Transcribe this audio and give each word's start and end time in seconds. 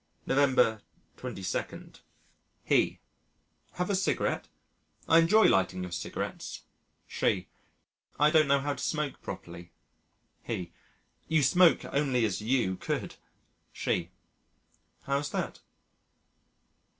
November 0.25 0.81
22. 1.17 2.01
He: 2.63 2.99
"Have 3.73 3.91
a 3.91 3.95
cigarette? 3.95 4.47
I 5.07 5.19
enjoy 5.19 5.45
lighting 5.47 5.83
your 5.83 5.91
cigarettes." 5.91 6.63
She: 7.05 7.49
"I 8.19 8.31
don't 8.31 8.47
know 8.47 8.61
how 8.61 8.73
to 8.73 8.83
smoke 8.83 9.21
properly." 9.21 9.73
He: 10.41 10.71
"You 11.27 11.43
smoke 11.43 11.85
only 11.85 12.25
as 12.25 12.41
you 12.41 12.77
could." 12.77 13.17
She: 13.73 14.09
"How's 15.03 15.29
that?" 15.29 15.59